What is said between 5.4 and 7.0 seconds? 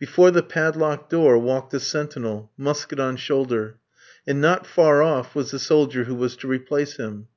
the soldier who was to replace